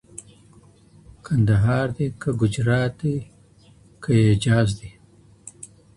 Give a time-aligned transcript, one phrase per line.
[1.25, 3.15] کندهار دی، که کجرات دی،
[4.03, 4.89] که اعجاز دی